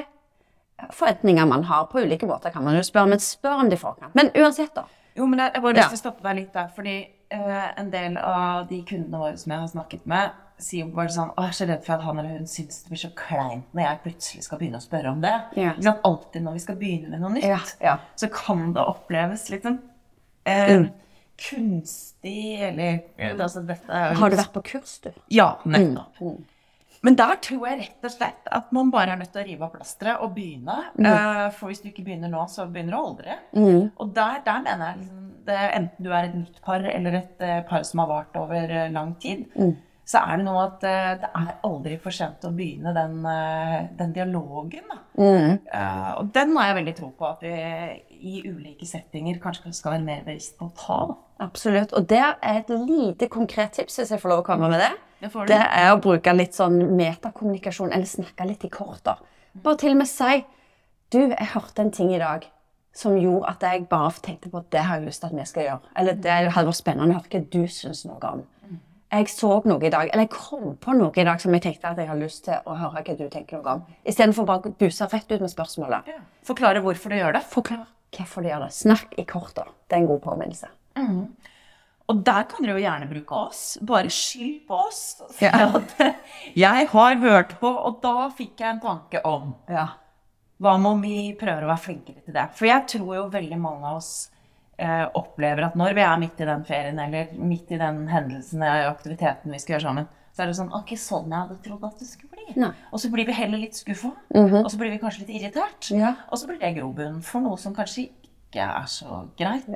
forventninger 0.95 1.51
man 1.51 1.67
har. 1.69 1.89
På 1.91 2.05
ulike 2.05 2.29
måter 2.31 2.55
kan 2.55 2.65
man 2.65 2.79
jo 2.79 2.85
spørre, 2.87 3.11
men 3.13 3.23
spør 3.23 3.65
om 3.65 3.73
de 3.73 3.81
forkant. 3.81 4.15
Men 4.17 4.31
uansett, 4.39 4.73
da. 4.77 4.87
Jo, 5.17 5.27
men 5.31 5.39
jeg, 5.39 5.53
jeg 5.55 5.63
bare 5.63 5.77
lyst 5.79 5.93
til 5.95 5.99
å 6.01 6.03
stoppe 6.05 6.25
deg 6.27 6.37
litt 6.41 6.55
der, 6.57 6.71
fordi 6.75 6.95
uh, 7.35 7.69
en 7.79 7.91
del 7.93 8.17
av 8.19 8.65
de 8.71 8.81
kundene 8.89 9.21
våre 9.21 9.37
som 9.39 9.53
jeg 9.55 9.61
har 9.63 9.69
snakket 9.71 10.09
med, 10.11 10.41
sier 10.65 10.87
bare 10.95 11.11
sånn 11.11 11.31
Å, 11.35 11.43
jeg 11.45 11.51
er 11.51 11.57
så 11.59 11.67
redd 11.67 11.81
for 11.85 11.95
at 11.97 12.03
han 12.07 12.19
eller 12.23 12.37
hun 12.39 12.47
syns 12.51 12.83
det 12.85 12.93
blir 12.93 13.01
så 13.03 13.09
kleint 13.19 13.73
når 13.75 13.83
jeg 13.85 13.99
plutselig 14.05 14.45
skal 14.47 14.61
begynne 14.61 14.79
å 14.79 14.85
spørre 14.85 15.11
om 15.11 15.23
det. 15.25 15.33
Ja. 15.59 15.73
Ikke? 15.75 15.95
Alltid 16.11 16.45
når 16.47 16.53
vi 16.59 16.63
skal 16.63 16.77
begynne 16.79 17.11
med 17.11 17.25
noe 17.25 17.33
nytt, 17.35 17.47
Ja, 17.51 17.59
ja. 17.83 17.95
så 18.19 18.29
kan 18.33 18.69
det 18.77 18.85
oppleves 18.87 19.49
litt 19.51 19.67
sånn 19.67 19.81
eh, 20.47 20.77
Mm. 20.77 20.91
kunstig, 21.41 22.63
eller 22.63 23.01
altså, 23.41 23.65
Har 23.91 24.31
du 24.31 24.37
vært 24.39 24.53
på 24.55 24.63
kurs, 24.63 24.99
du? 25.03 25.11
Ja, 25.35 25.57
nettopp. 25.65 26.21
Men 27.05 27.19
der 27.21 27.37
tror 27.45 27.67
jeg 27.69 27.81
rett 27.83 28.07
og 28.09 28.13
slett 28.15 28.51
at 28.59 28.71
man 28.73 28.91
bare 28.93 29.13
er 29.13 29.21
nødt 29.21 29.33
til 29.35 29.43
å 29.43 29.47
rive 29.47 29.67
av 29.67 29.75
plasteret 29.75 30.25
og 30.25 30.33
begynne. 30.37 30.79
Eh, 30.97 31.47
for 31.57 31.69
hvis 31.69 31.83
du 31.85 31.91
ikke 31.91 32.07
begynner 32.07 32.33
nå, 32.33 32.47
så 32.49 32.65
begynner 32.65 32.97
du 32.97 33.01
aldri. 33.01 33.39
Og 34.01 34.15
der, 34.17 34.41
der 34.47 34.63
mener 34.65 34.87
jeg 34.87 35.03
liksom, 35.03 35.25
det, 35.45 35.59
Enten 35.77 36.07
du 36.07 36.13
er 36.13 36.29
et 36.31 36.37
nytt 36.39 36.63
par 36.65 36.87
eller 36.89 37.19
et 37.19 37.43
uh, 37.45 37.59
par 37.69 37.83
som 37.85 38.01
har 38.01 38.09
vart 38.09 38.39
over 38.41 38.71
uh, 38.73 38.87
lang 38.95 39.13
tid, 39.21 39.45
så 40.09 40.23
er 40.25 40.41
det 40.41 40.47
noe 40.47 40.63
at 40.63 40.79
det 40.85 41.29
er 41.29 41.53
aldri 41.65 41.99
for 42.01 42.13
sent 42.17 42.45
å 42.45 42.53
begynne 42.53 42.93
den, 42.97 43.23
den 43.97 44.11
dialogen. 44.13 44.91
Eh, 45.17 46.11
og 46.19 46.29
den 46.35 46.53
har 46.59 46.69
jeg 46.69 46.79
veldig 46.81 46.95
tro 46.99 47.09
på 47.17 47.29
at 47.29 47.45
vi 47.45 47.55
i 48.13 48.43
ulike 48.45 48.85
settinger 48.89 49.41
kanskje 49.41 49.73
skal 49.73 49.97
være 49.97 50.05
mer 50.05 50.27
bevisst 50.27 50.59
på 50.59 50.69
å 50.69 50.75
ta. 50.77 50.99
Da. 51.09 51.17
Absolutt. 51.47 51.97
Og 51.97 52.09
det 52.11 52.21
er 52.21 52.37
et 52.53 52.73
lite 52.85 53.31
konkret 53.33 53.77
tips, 53.79 53.97
hvis 54.01 54.13
jeg 54.13 54.21
får 54.21 54.35
lov 54.35 54.45
å 54.45 54.47
komme 54.47 54.69
med 54.73 54.85
det. 54.85 54.93
Det. 55.21 55.31
Det 55.49 55.61
er 55.61 55.93
å 55.93 56.01
bruke 56.03 56.33
litt 56.35 56.57
sånn 56.57 56.81
metakommunikasjon, 56.99 57.93
eller 57.93 58.09
snakke 58.09 58.47
litt 58.49 58.65
i 58.67 58.73
kort. 58.73 59.07
Bare 59.55 59.81
til 59.81 59.95
og 59.95 60.03
med 60.03 60.11
si 60.11 60.45
Du, 61.13 61.21
jeg 61.21 61.47
hørte 61.53 61.83
en 61.85 61.93
ting 61.95 62.11
i 62.11 62.19
dag 62.19 62.49
som 62.95 63.15
gjorde 63.19 63.51
at 63.51 63.63
jeg 63.63 63.85
bare 63.91 64.11
tenkte 64.23 64.51
på 64.51 64.59
at 64.59 64.67
det 64.73 64.83
har 64.87 64.99
jeg 64.99 65.07
lyst 65.09 65.23
til 65.23 65.31
at 65.31 65.37
vi 65.39 65.45
skal 65.47 65.67
gjøre. 65.69 65.93
Eller 66.01 66.19
det 66.25 66.35
hadde 66.55 66.67
vært 66.67 66.79
spennende 66.79 67.15
å 67.15 67.19
høre 67.21 67.31
hva 67.31 67.41
du 67.53 67.71
syns 67.71 68.05
noe 68.07 68.31
om. 68.31 68.43
Jeg 69.15 69.29
så 69.31 69.61
noe 69.63 69.79
i 69.87 69.91
dag, 69.95 70.09
eller 70.11 70.25
jeg 70.25 70.33
kom 70.35 70.73
på 70.83 70.95
noe 70.99 71.13
i 71.15 71.27
dag 71.27 71.39
som 71.43 71.55
jeg 71.55 71.63
tenkte 71.63 71.91
at 71.93 71.99
jeg 72.03 72.09
har 72.11 72.19
lyst 72.19 72.45
til 72.49 72.67
å 72.67 72.75
høre 72.81 73.03
hva 73.07 73.15
du 73.19 73.29
tenker 73.31 73.61
noe 73.61 73.75
om. 73.77 73.83
Istedenfor 74.11 74.47
bare 74.49 74.73
å 74.73 74.75
buse 74.81 75.07
rett 75.13 75.31
ut 75.31 75.41
med 75.45 75.53
spørsmålet. 75.53 76.09
Forklare 76.49 76.83
hvorfor 76.83 77.15
du 77.15 77.21
gjør 77.21 77.37
det. 77.39 77.45
Forklare 77.53 77.87
hvorfor 78.17 78.43
du 78.43 78.51
gjør 78.51 78.67
det. 78.67 78.73
Snakk 78.75 79.15
i 79.19 79.27
kort. 79.31 79.55
Det 79.55 79.95
er 79.95 80.03
en 80.03 80.11
god 80.11 80.23
påminnelse. 80.27 80.71
Og 82.13 82.19
der 82.27 82.45
kan 82.51 82.61
dere 82.67 82.75
jo 82.77 82.83
gjerne 82.85 83.07
bruke 83.09 83.37
oss. 83.47 83.61
Bare 83.81 84.11
skyld 84.13 84.67
på 84.69 84.77
oss. 84.77 85.23
Ja. 85.41 85.71
at 85.79 85.95
jeg 86.67 86.89
har 86.91 87.15
hørt 87.23 87.55
på, 87.61 87.69
og 87.71 88.01
da 88.05 88.29
fikk 88.37 88.61
jeg 88.61 88.75
en 88.75 88.83
tanke 88.83 89.23
om 89.25 89.55
Ja. 89.73 89.87
hva 90.61 90.75
om 90.77 91.01
vi 91.03 91.33
prøver 91.41 91.65
å 91.65 91.71
være 91.73 91.85
flinkere 91.87 92.21
til 92.27 92.37
det? 92.37 92.45
For 92.59 92.69
jeg 92.69 92.87
tror 92.93 93.15
jo 93.17 93.25
veldig 93.33 93.59
mange 93.61 93.89
av 93.89 93.97
oss 94.03 94.13
eh, 94.77 95.07
opplever 95.17 95.65
at 95.71 95.79
når 95.81 95.95
vi 95.97 96.05
er 96.05 96.21
midt 96.21 96.41
i 96.45 96.51
den 96.51 96.65
ferien, 96.69 97.01
eller 97.01 97.33
midt 97.41 97.73
i 97.73 97.81
den 97.81 98.05
hendelsen 98.13 98.63
eller 98.63 98.91
aktiviteten 98.93 99.53
vi 99.57 99.63
skal 99.63 99.77
gjøre 99.79 99.87
sammen, 99.89 100.09
så 100.35 100.43
er 100.45 100.51
det 100.51 100.59
sånn 100.59 100.73
Ok, 100.75 100.93
sånn 100.99 101.31
jeg 101.31 101.39
hadde 101.41 101.59
trodd 101.65 101.85
at 101.89 101.99
det 102.03 102.09
skulle 102.11 102.37
bli. 102.37 102.61
Nei. 102.61 102.73
Og 102.93 103.01
så 103.01 103.09
blir 103.13 103.25
vi 103.29 103.33
heller 103.37 103.61
litt 103.65 103.77
skuffa. 103.79 104.11
Og 104.35 104.71
så 104.73 104.77
blir 104.81 104.91
vi 104.91 104.99
kanskje 105.01 105.25
litt 105.25 105.35
irritert. 105.41 105.89
Ja. 105.95 106.17
Og 106.29 106.41
så 106.41 106.49
blir 106.51 106.59
det 106.61 106.73
grobunn 106.77 107.21
for 107.25 107.41
noe 107.45 107.57
som 107.61 107.73
kanskje 107.77 108.09
ikke 108.11 108.67
er 108.67 108.89
så 108.91 109.23
greit. 109.39 109.69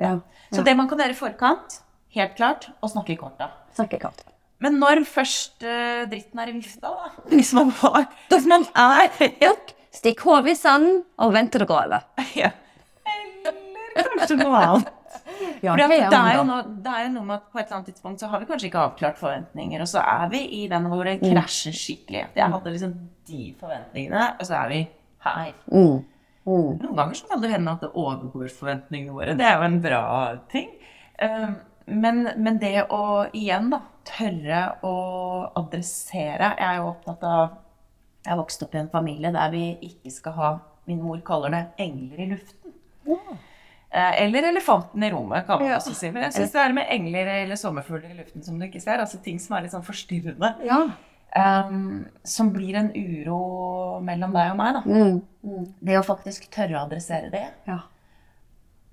Så 0.51 0.61
det 0.67 0.75
man 0.77 0.89
kan 0.91 0.99
gjøre 0.99 1.15
i 1.15 1.17
forkant, 1.17 1.79
helt 2.15 2.35
klart, 2.37 2.69
Og 2.81 2.91
snakke 2.93 3.17
korta. 3.19 3.51
Snakke 3.75 3.99
i 3.99 4.03
kort. 4.03 4.23
Men 4.59 4.79
når 4.81 5.05
først 5.07 5.63
uh, 5.63 6.05
dritten 6.11 6.39
er 6.41 6.51
i 6.51 6.55
vifta, 6.57 6.91
da 6.91 7.11
Hvis 7.31 7.53
man 7.55 7.71
var 7.81 8.09
Hvis 8.31 8.47
man 8.49 8.65
er 8.75 9.07
helt 9.19 9.75
Stikk 9.95 10.21
hodet 10.27 10.53
i 10.53 10.59
sanden 10.59 11.03
og 11.17 11.33
vent 11.33 11.51
til 11.51 11.63
det 11.63 11.67
går 11.67 11.87
over. 11.87 12.03
ja. 12.43 12.51
Eller 13.09 14.11
kanskje 14.19 14.37
noe 14.37 14.59
annet. 14.67 14.91
Ja, 15.63 15.73
det, 15.73 15.85
er 15.95 16.35
jo 16.37 16.43
noe, 16.45 16.61
det 16.83 16.93
er 16.93 17.07
noe 17.13 17.25
med 17.25 17.39
at 17.39 17.47
på 17.49 17.59
et 17.59 17.65
eller 17.65 17.77
annet 17.79 17.89
tidspunkt 17.89 18.21
så 18.21 18.29
har 18.31 18.41
vi 18.41 18.47
kanskje 18.49 18.67
ikke 18.69 18.83
avklart 18.83 19.17
forventninger, 19.19 19.81
og 19.81 19.89
så 19.89 20.03
er 20.03 20.29
vi 20.31 20.41
i 20.59 20.61
den 20.71 20.85
hvor 20.91 21.07
det 21.07 21.15
krasjer 21.23 21.75
skikkelig. 21.75 22.21
Jeg 22.37 22.53
hadde 22.53 22.73
liksom 22.75 22.93
de 23.29 23.47
forventningene, 23.59 24.25
og 24.35 24.47
så 24.47 24.57
er 24.59 24.71
vi 24.73 24.79
her. 25.25 25.53
Noen 25.73 26.97
ganger 26.99 27.17
så 27.17 27.31
kan 27.31 27.43
det 27.43 27.53
hende 27.53 27.73
at 27.73 27.85
det 27.85 27.91
overgår 27.93 28.51
forventningene 28.59 29.15
våre. 29.15 29.35
Det 29.39 29.47
er 29.47 29.57
jo 29.57 29.67
en 29.71 29.81
bra 29.83 30.03
ting. 30.51 30.69
Um, 31.23 31.57
Men, 31.89 32.29
men 32.37 32.59
det 32.61 32.85
å 32.93 33.25
igjen 33.33 33.69
da, 33.73 33.79
tørre 34.05 34.61
å 34.85 34.93
adressere 35.59 36.53
Jeg 36.57 36.65
er 36.65 36.77
jo 36.79 36.87
opptatt 36.91 37.23
av 37.25 37.43
Jeg 38.25 38.31
har 38.33 38.39
vokst 38.39 38.63
opp 38.65 38.73
i 38.75 38.79
en 38.81 38.89
familie 38.93 39.31
der 39.35 39.51
vi 39.53 39.63
ikke 39.89 40.11
skal 40.13 40.33
ha 40.37 40.49
Min 40.89 41.01
mor 41.05 41.19
kaller 41.25 41.53
det 41.53 41.61
engler 41.85 42.23
i 42.23 42.29
luften. 42.31 42.73
Ja. 43.09 43.17
Eller 43.91 44.47
elefanten 44.51 45.03
i 45.03 45.09
rommet, 45.13 45.45
kan 45.47 45.59
man 45.61 45.69
Ja. 45.71 45.77
også 45.77 45.93
si. 45.97 46.09
Men 46.13 46.23
jeg 46.27 46.33
syns 46.33 46.51
det 46.53 46.61
er 46.61 46.73
med 46.73 46.87
engler 46.93 47.29
eller 47.43 47.55
sommerfugler 47.57 48.11
i 48.11 48.17
luften 48.19 48.43
som 48.45 48.57
du 48.59 48.65
ikke 48.67 48.81
ser. 48.81 49.01
Altså 49.01 49.17
ting 49.21 49.37
som 49.41 49.55
er 49.57 49.63
litt 49.65 49.73
sånn 49.73 49.85
forstyrrende. 49.85 50.51
Ja. 50.65 50.79
Um, 51.37 52.07
som 52.25 52.49
blir 52.53 52.73
en 52.79 52.89
uro 52.97 53.99
mellom 54.01 54.33
deg 54.33 54.51
og 54.51 54.57
meg. 54.57 54.79
Da. 54.79 54.81
Mm. 54.89 55.65
Det 55.85 55.97
å 55.99 56.03
faktisk 56.05 56.49
tørre 56.53 56.77
å 56.79 56.83
adressere 56.87 57.29
det. 57.33 57.45
ja. 57.69 57.79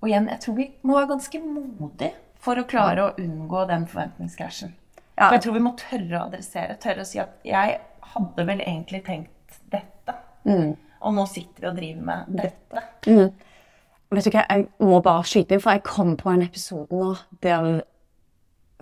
Og 0.02 0.08
igjen, 0.10 0.28
jeg 0.28 0.40
tror 0.44 0.54
vi 0.60 0.66
må 0.84 0.98
være 0.98 1.08
ganske 1.14 1.38
modige 1.40 2.12
for 2.42 2.60
å 2.60 2.66
klare 2.68 3.04
å 3.04 3.14
unngå 3.20 3.64
den 3.70 3.86
forventningskrasjen. 3.90 4.74
Ja. 5.16 5.28
For 5.28 5.38
jeg 5.38 5.44
tror 5.46 5.56
vi 5.56 5.64
må 5.64 5.72
tørre 5.80 6.18
å 6.18 6.24
adressere, 6.28 6.76
tørre 6.80 7.04
å 7.04 7.08
si 7.08 7.20
at 7.22 7.38
jeg 7.46 7.78
hadde 8.12 8.46
vel 8.48 8.62
egentlig 8.62 9.02
tenkt 9.06 9.60
dette. 9.72 10.16
Mm. 10.46 10.74
Og 10.76 11.14
nå 11.16 11.26
sitter 11.30 11.64
vi 11.64 11.70
og 11.70 11.78
driver 11.78 12.08
med 12.10 12.40
dette. 12.42 12.82
Vet 13.06 14.28
du 14.28 14.30
hva, 14.30 14.44
jeg 14.44 14.66
må 14.86 15.00
bare 15.02 15.24
skyte 15.26 15.56
inn, 15.56 15.62
for 15.62 15.74
jeg 15.74 15.86
kom 15.86 16.14
på 16.20 16.30
en 16.30 16.44
episode 16.44 16.94
nå 16.94 17.14
der 17.44 17.80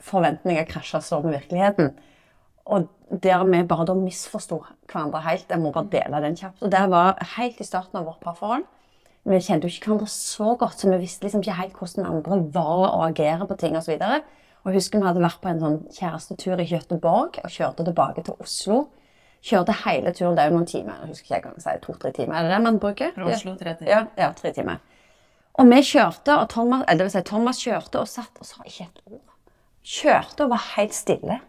forventninger 0.04 0.66
krasja 0.68 1.00
så 1.04 1.20
med 1.24 1.38
virkeligheten. 1.38 1.94
Og 2.64 2.88
der 3.22 3.44
vi 3.46 3.62
bare 3.68 3.86
da 3.88 3.94
misforsto 3.96 4.62
hverandre 4.90 5.22
helt. 5.24 5.50
Jeg 5.50 5.60
må 5.60 5.72
bare 5.72 5.90
dele 5.92 6.20
den 6.24 6.36
kjapt. 6.38 6.62
Og 6.64 6.72
det 6.72 6.82
var 6.92 7.20
helt 7.36 7.60
i 7.60 7.66
starten 7.66 8.00
av 8.00 8.08
vårt 8.08 8.22
parforhold. 8.24 8.64
Vi 9.24 9.40
kjente 9.40 9.64
jo 9.64 9.72
ikke 9.72 9.88
hverandre 9.88 10.10
så 10.12 10.54
godt, 10.60 10.80
så 10.80 10.90
vi 10.90 10.98
visste 11.00 11.24
liksom 11.24 11.40
ikke 11.40 11.56
helt 11.56 11.78
hvordan 11.78 12.08
andre 12.10 12.40
var 12.52 12.82
og 12.90 13.04
agerer 13.06 13.46
på 13.48 13.56
ting 13.60 13.76
osv. 13.78 13.94
Og, 13.96 14.26
og 14.62 14.68
jeg 14.68 14.76
husker 14.76 15.00
vi 15.00 15.08
hadde 15.08 15.22
vært 15.24 15.40
på 15.40 15.48
en 15.48 15.62
sånn 15.62 15.78
kjærestetur 15.96 16.60
i 16.60 16.66
Göteborg 16.68 17.38
og 17.40 17.54
kjørte 17.54 17.86
tilbake 17.88 18.24
til 18.26 18.36
Oslo. 18.44 18.82
Kjørte 19.44 19.76
hele 19.84 20.12
turen, 20.16 20.36
det 20.36 20.44
er 20.44 20.52
jo 20.52 20.58
noen 20.58 20.68
timer. 20.68 20.98
Jeg 21.02 21.14
husker 21.14 21.28
ikke 21.30 21.40
engang 21.52 21.64
si 21.64 21.76
to-tre 21.84 22.12
timer. 22.16 22.36
Er 22.36 22.48
det 22.48 22.52
det 22.52 22.60
man 22.64 22.80
bruker? 22.80 23.14
Fra 23.16 23.30
Oslo 23.32 23.56
tre 23.60 23.74
timer. 23.78 23.90
Ja, 23.92 24.02
ja, 24.20 24.28
tre 24.36 24.52
timer. 24.56 24.84
Og 25.54 25.70
vi 25.70 25.80
kjørte, 25.86 26.36
og 26.36 26.48
Thomas, 26.50 26.84
eller 26.88 27.00
det 27.00 27.08
vil 27.08 27.14
si, 27.14 27.24
Thomas 27.28 27.60
kjørte 27.64 28.00
og 28.02 28.10
satt 28.10 28.40
og 28.42 28.48
sa 28.48 28.64
ikke 28.66 28.88
et 28.88 29.02
ord. 29.06 29.34
Kjørte 29.84 30.44
og 30.44 30.52
var 30.52 30.64
helt 30.74 30.96
stille. 30.96 31.40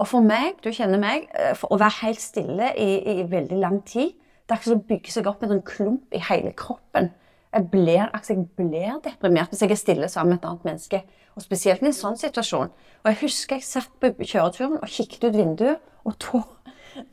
Og 0.00 0.08
for 0.08 0.24
meg, 0.24 0.60
du 0.64 0.70
kjenner 0.72 1.00
meg, 1.00 1.28
eh, 1.36 1.64
å 1.68 1.76
være 1.80 1.98
helt 2.06 2.20
stille 2.22 2.72
i, 2.80 2.90
i 3.12 3.28
veldig 3.28 3.60
lang 3.60 3.80
tid 3.88 4.14
Det 4.50 4.56
er 4.56 4.58
akkurat 4.58 4.72
som 4.72 4.80
å 4.82 4.88
bygge 4.88 5.12
seg 5.14 5.26
opp 5.30 5.38
med 5.38 5.46
en 5.46 5.52
sånn 5.52 5.66
klump 5.68 6.14
i 6.16 6.20
hele 6.26 6.50
kroppen. 6.58 7.12
Jeg 7.54 7.66
blir, 7.70 8.08
altså 8.08 8.34
jeg 8.34 8.48
blir 8.58 8.96
deprimert 9.04 9.52
hvis 9.52 9.60
jeg 9.62 9.70
er 9.70 9.78
stille 9.78 10.08
sammen 10.10 10.34
med 10.34 10.40
et 10.40 10.48
annet 10.48 10.64
menneske. 10.66 10.98
Og 11.38 11.44
spesielt 11.44 11.84
i 11.84 11.86
en 11.86 11.94
sånn 11.94 12.18
situasjon. 12.18 12.72
Og 12.74 13.10
jeg 13.12 13.18
husker 13.20 13.60
jeg 13.60 13.66
satt 13.68 13.92
på 14.02 14.10
kjøreturen 14.18 14.80
og 14.80 14.90
kikket 14.90 15.28
ut 15.28 15.38
vinduet, 15.38 15.84
og 16.02 16.16
tår, 16.18 16.48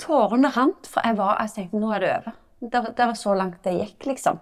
tårene 0.02 0.50
rant. 0.56 0.90
For 0.90 1.06
jeg, 1.06 1.20
var, 1.20 1.36
jeg 1.44 1.54
tenkte 1.60 1.82
nå 1.84 1.92
er 1.94 2.02
det 2.02 2.10
over. 2.16 2.40
Det, 2.58 2.82
det 2.98 3.08
var 3.12 3.20
så 3.20 3.36
langt 3.38 3.60
det 3.68 3.76
gikk, 3.76 4.08
liksom. 4.10 4.40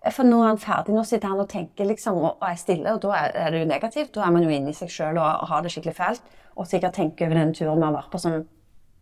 For 0.00 0.24
nå 0.24 0.38
er 0.40 0.54
han 0.54 0.62
ferdig, 0.62 0.94
nå 0.96 1.02
sitter 1.04 1.28
han 1.28 1.42
og 1.42 1.50
tenker 1.52 1.90
liksom, 1.90 2.22
og 2.24 2.46
er 2.48 2.56
stille, 2.56 2.94
og 2.96 3.02
da 3.04 3.26
er 3.26 3.52
det 3.52 3.60
jo 3.60 3.68
negativt. 3.68 4.14
Da 4.14 4.24
er 4.24 4.32
man 4.32 4.46
jo 4.46 4.54
inne 4.54 4.72
i 4.72 4.78
seg 4.78 4.88
sjøl 4.88 5.20
og 5.20 5.44
har 5.50 5.60
det 5.60 5.74
skikkelig 5.74 5.98
fælt. 5.98 6.32
Og 6.56 6.72
sikkert 6.72 6.96
tenker 6.96 7.28
over 7.28 7.42
den 7.42 7.52
turen 7.52 7.82
vi 7.82 7.84
har 7.84 7.98
vært 7.98 8.08
på 8.14 8.22
som 8.22 8.40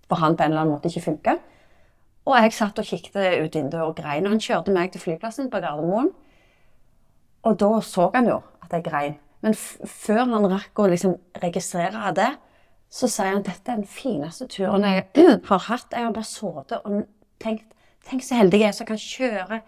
for 0.08 0.18
han 0.18 0.34
på 0.34 0.42
en 0.42 0.50
eller 0.50 0.64
annen 0.64 0.74
måte 0.74 0.90
ikke 0.90 1.04
funka. 1.06 1.36
Og 2.28 2.36
jeg 2.36 2.52
satt 2.52 2.80
og 2.80 2.84
kikket 2.84 3.16
ut 3.40 3.54
vinduet 3.56 3.84
og 3.86 3.94
grein. 3.96 4.26
Og 4.26 4.34
han 4.34 4.42
kjørte 4.42 4.74
meg 4.74 4.92
til 4.92 5.00
flyplassen 5.00 5.48
på 5.52 5.62
Gardermoen. 5.64 6.10
Og 7.48 7.56
da 7.60 7.70
så 7.84 8.10
han 8.14 8.28
jo 8.28 8.42
at 8.64 8.74
jeg 8.76 8.84
grein. 8.84 9.16
Men 9.40 9.54
før 9.56 10.26
han 10.28 10.50
rakk 10.50 10.82
å 10.82 10.90
liksom 10.90 11.14
registrere 11.40 12.12
det, 12.16 12.32
så 12.90 13.08
sier 13.08 13.32
han 13.36 13.44
dette 13.46 13.72
er 13.72 13.80
den 13.80 13.88
fineste 13.88 14.48
turen 14.50 14.84
jeg 14.84 15.06
har 15.50 15.66
hatt. 15.68 15.88
Jeg 15.92 16.04
har 16.04 16.14
bare 16.16 16.28
sittet 16.28 16.78
og 16.84 17.02
tenkt 17.42 17.74
Tenk 18.08 18.22
så 18.24 18.38
heldig 18.38 18.62
jeg 18.62 18.70
er 18.70 18.76
som 18.76 18.86
kan 18.88 18.96
kjøre 18.96 19.58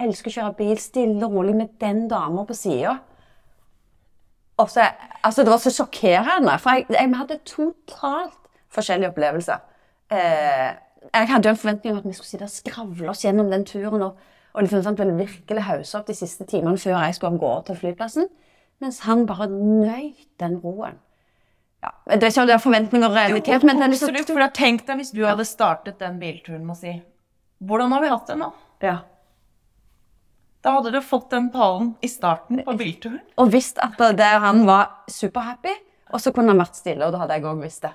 elsker 0.00 0.30
å 0.30 0.34
kjøre 0.34 0.56
bil 0.56 0.78
stille 0.80 1.26
og 1.26 1.34
rolig 1.36 1.54
med 1.58 1.74
den 1.82 2.06
dama 2.08 2.46
på 2.48 2.56
sida. 2.56 2.94
Altså, 4.60 5.44
det 5.44 5.52
var 5.52 5.60
så 5.60 5.72
sjokkerende, 5.72 6.54
for 6.60 6.76
jeg, 6.76 6.86
jeg 6.92 7.12
hadde 7.16 7.38
totalt 7.48 8.50
forskjellige 8.72 9.12
opplevelser. 9.12 9.60
Eh, 10.12 10.70
jeg 11.08 11.28
hadde 11.30 11.48
jo 11.48 11.54
en 11.54 11.60
forventning 11.60 11.94
om 11.94 12.00
at 12.00 12.08
vi 12.08 12.14
skulle 12.16 12.28
sitte 12.28 12.46
og 12.46 12.52
skravle 12.52 13.10
oss 13.10 13.24
gjennom 13.24 13.50
den 13.50 13.64
turen. 13.66 14.02
og, 14.02 14.16
og 14.52 14.62
liksom, 14.62 14.98
vel 14.98 15.12
virkelig 15.18 15.62
hause 15.62 15.98
opp 15.98 16.08
de 16.08 16.14
siste 16.14 16.44
timene 16.44 16.78
før 16.78 16.98
jeg 16.98 17.14
skulle 17.14 17.34
av 17.34 17.38
gårde 17.42 17.66
til 17.68 17.78
flyplassen. 17.84 18.26
Mens 18.80 19.02
han 19.04 19.26
bare 19.28 19.46
nøyt 19.50 20.28
den 20.40 20.58
roen. 20.64 20.98
Ja, 21.80 21.92
det 22.16 22.26
er 22.26 22.32
ikke 22.32 22.42
om 22.42 22.48
det 22.48 22.54
er 22.54 22.60
forventninger 22.60 23.08
og 23.08 23.14
realitet, 23.16 23.62
men 23.64 23.78
det 23.80 23.86
er 23.86 23.94
så 23.96 24.10
Absolutt, 24.10 24.32
for 24.34 24.52
Tenk 24.56 24.82
deg 24.88 25.00
hvis 25.00 25.14
du 25.16 25.22
hadde 25.24 25.46
startet 25.48 26.00
den 26.00 26.18
bilturen 26.20 26.66
med 26.66 26.74
å 26.74 26.80
si 26.80 26.92
Hvordan 27.64 27.92
har 27.94 28.02
vi 28.04 28.10
hatt 28.12 28.28
det 28.28 28.36
nå? 28.40 28.50
Ja. 28.84 28.98
Da 30.64 30.74
hadde 30.76 30.92
du 30.92 31.00
fått 31.04 31.30
den 31.32 31.48
pallen 31.52 31.94
i 32.04 32.08
starten 32.08 32.60
på 32.64 32.74
bilturen. 32.76 33.20
Og 33.40 33.52
visst 33.52 33.80
at 33.80 33.96
det, 33.96 34.28
han 34.44 34.66
var 34.68 35.06
superhappy, 35.08 35.72
og 36.10 36.22
så 36.22 36.32
kunne 36.34 36.52
han 36.52 36.60
vært 36.60 36.78
stille, 36.78 37.06
og 37.06 37.14
da 37.14 37.22
hadde 37.22 37.38
jeg 37.38 37.46
òg 37.46 37.62
visst 37.62 37.84
det. 37.86 37.92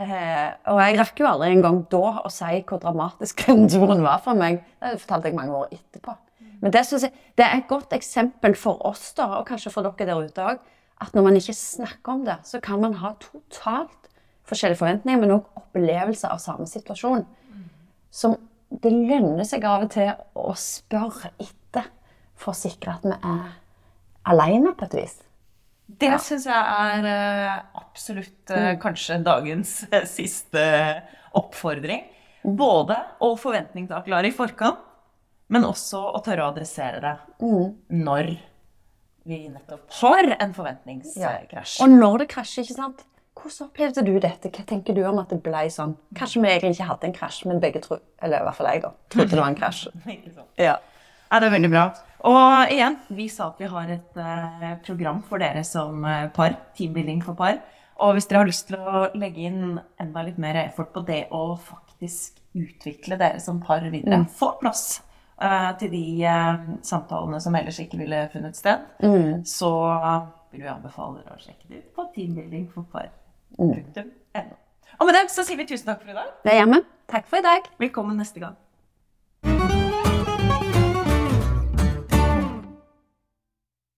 Eh, 0.00 0.48
og 0.72 0.80
jeg 0.80 0.96
rakk 0.96 1.20
jo 1.20 1.28
aldri 1.28 1.50
engang 1.52 1.82
da 1.92 2.02
å 2.24 2.32
si 2.32 2.62
hvor 2.68 2.80
dramatisk 2.80 3.44
den 3.46 3.68
turen 3.70 4.02
var 4.04 4.22
for 4.24 4.38
meg. 4.38 4.62
Det 4.80 4.96
fortalte 5.02 5.30
jeg 5.30 5.38
mange 5.38 5.56
år 5.58 5.72
etterpå. 5.76 6.16
Men 6.60 6.74
det, 6.74 6.84
jeg, 6.92 7.12
det 7.40 7.46
er 7.46 7.56
et 7.56 7.70
godt 7.70 7.94
eksempel 7.96 8.56
for 8.58 8.80
oss, 8.88 9.10
da, 9.16 9.30
og 9.38 9.46
kanskje 9.48 9.72
for 9.72 9.86
dere 9.86 10.08
der 10.10 10.28
ute 10.28 10.44
òg, 10.44 10.60
at 11.00 11.14
når 11.16 11.24
man 11.24 11.38
ikke 11.38 11.56
snakker 11.56 12.18
om 12.18 12.26
det, 12.26 12.36
så 12.44 12.60
kan 12.64 12.82
man 12.82 12.98
ha 13.00 13.14
totalt 13.20 14.10
forskjellige 14.48 14.80
forventninger, 14.80 15.20
men 15.22 15.36
òg 15.38 15.60
opplevelser 15.60 16.34
av 16.34 16.42
samme 16.42 16.68
situasjon. 16.68 17.24
Som 18.12 18.36
det 18.70 18.92
lønner 18.92 19.46
seg 19.46 19.64
av 19.66 19.86
og 19.86 19.92
til 19.94 20.10
å 20.38 20.52
spørre 20.58 21.32
etter 21.40 21.88
for 22.38 22.52
å 22.52 22.58
sikre 22.58 22.96
at 22.96 23.06
vi 23.06 23.16
er 23.16 23.50
alene 24.30 24.74
på 24.76 24.86
et 24.86 24.96
vis. 25.00 25.16
Det 25.98 26.12
ja. 26.12 26.18
syns 26.22 26.46
jeg 26.46 26.54
er 26.54 27.06
uh, 27.08 27.80
absolutt 27.80 28.52
uh, 28.54 28.74
kanskje 28.82 29.18
dagens 29.24 29.72
uh, 29.90 30.04
siste 30.08 30.62
oppfordring. 31.38 32.04
Mm. 32.44 32.54
Både 32.56 32.96
å 33.20 33.34
forventningsavklare 33.40 34.30
i 34.30 34.34
forkant, 34.34 34.78
men 35.50 35.66
også 35.66 36.00
å 36.14 36.20
tørre 36.24 36.46
å 36.46 36.52
adressere 36.52 37.00
det 37.02 37.14
mm. 37.42 37.96
når 38.06 38.30
vi 39.28 39.40
nettopp 39.50 39.90
har 40.00 40.30
en 40.38 40.52
forventningskrasj. 40.56 41.80
Ja. 41.80 41.84
Og 41.84 41.92
når 41.92 42.22
det 42.22 42.28
krasjer, 42.32 42.64
ikke 42.64 42.78
sant. 42.78 43.06
Hvordan 43.40 43.70
opplevde 43.70 44.04
du 44.04 44.14
dette? 44.20 44.50
Hva 44.52 44.64
tenker 44.68 44.96
du 44.96 45.02
om 45.08 45.20
at 45.22 45.30
det 45.32 45.40
ble 45.44 45.64
sånn? 45.72 45.94
Kanskje 46.16 46.42
vi 46.42 46.50
egentlig 46.50 46.74
ikke 46.76 46.88
hadde 46.90 47.08
en 47.08 47.16
krasj, 47.16 47.42
men 47.48 47.60
begge 47.62 47.82
tro, 47.84 48.00
eller 48.20 48.42
i 48.42 48.48
hvert 48.48 48.58
fall 48.58 48.70
jeg 48.70 48.82
da, 48.84 48.92
trodde 49.12 49.32
det 49.32 49.40
var 49.40 49.52
en 49.52 49.58
krasj. 49.58 49.84
ja. 50.68 50.76
Ja, 51.30 51.38
det 51.38 51.46
er 51.46 51.54
veldig 51.54 51.70
bra. 51.72 51.84
Og 52.28 52.72
igjen, 52.72 52.98
vi 53.16 53.28
sa 53.32 53.48
at 53.50 53.60
vi 53.60 53.68
har 53.70 53.92
et 53.94 54.18
uh, 54.20 54.72
program 54.84 55.22
for 55.26 55.40
dere 55.40 55.62
som 55.64 56.04
uh, 56.04 56.28
par. 56.34 56.56
Teambuilding 56.76 57.22
for 57.24 57.38
par. 57.38 57.60
Og 58.00 58.16
hvis 58.16 58.28
dere 58.28 58.42
har 58.42 58.48
lyst 58.48 58.68
til 58.68 58.80
å 58.80 59.06
legge 59.18 59.46
inn 59.48 59.78
enda 60.00 60.24
litt 60.24 60.40
mer 60.40 60.58
effort 60.62 60.92
på 60.94 61.04
det 61.08 61.26
å 61.36 61.54
faktisk 61.60 62.40
utvikle 62.56 63.18
dere 63.20 63.40
som 63.40 63.60
par 63.64 63.84
videre, 63.86 64.22
mm. 64.22 64.28
få 64.36 64.54
plass 64.60 65.02
uh, 65.42 65.72
til 65.80 65.92
de 65.92 66.04
samtalene 66.86 67.40
som 67.44 67.56
ellers 67.56 67.80
ikke 67.82 68.00
ville 68.00 68.22
funnet 68.32 68.56
sted, 68.56 68.86
mm. 69.04 69.44
så 69.48 69.72
vil 70.50 70.64
vi 70.64 70.72
anbefale 70.72 71.20
dere 71.20 71.36
å 71.36 71.44
sjekke 71.44 71.68
det 71.68 71.84
ut 71.84 71.92
på 71.96 72.08
teambuildingforpar.no. 72.16 73.70
Mm. 73.70 74.56
Og 75.00 75.06
med 75.06 75.16
det 75.16 75.28
så 75.32 75.44
sier 75.44 75.60
vi 75.60 75.68
tusen 75.68 75.92
takk 75.92 76.02
for 76.02 76.12
i 76.12 76.16
dag. 76.16 76.34
Det 76.44 76.56
er 76.56 76.62
jeg 76.62 76.72
med. 76.72 76.90
Takk 77.10 77.30
for 77.30 77.40
i 77.40 77.46
dag. 77.46 77.70
Velkommen 77.80 78.20
neste 78.20 78.42
gang. 78.42 78.58